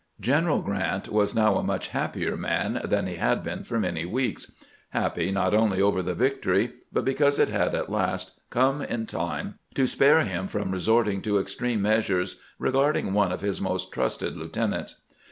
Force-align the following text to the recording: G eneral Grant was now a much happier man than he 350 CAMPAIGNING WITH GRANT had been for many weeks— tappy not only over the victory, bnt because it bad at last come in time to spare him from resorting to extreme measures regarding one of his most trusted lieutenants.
G 0.19 0.31
eneral 0.31 0.65
Grant 0.65 1.09
was 1.09 1.35
now 1.35 1.57
a 1.57 1.63
much 1.63 1.89
happier 1.89 2.35
man 2.35 2.81
than 2.83 3.05
he 3.05 3.13
350 3.13 3.13
CAMPAIGNING 3.13 3.13
WITH 3.13 3.21
GRANT 3.21 3.29
had 3.29 3.43
been 3.43 3.63
for 3.63 3.79
many 3.79 4.05
weeks— 4.07 4.51
tappy 4.95 5.31
not 5.31 5.53
only 5.53 5.79
over 5.79 6.01
the 6.01 6.15
victory, 6.15 6.73
bnt 6.91 7.05
because 7.05 7.37
it 7.37 7.51
bad 7.51 7.75
at 7.75 7.91
last 7.91 8.31
come 8.49 8.81
in 8.81 9.05
time 9.05 9.59
to 9.75 9.85
spare 9.85 10.23
him 10.25 10.47
from 10.47 10.71
resorting 10.71 11.21
to 11.21 11.37
extreme 11.37 11.83
measures 11.83 12.39
regarding 12.57 13.13
one 13.13 13.31
of 13.31 13.41
his 13.41 13.61
most 13.61 13.91
trusted 13.91 14.35
lieutenants. 14.35 15.01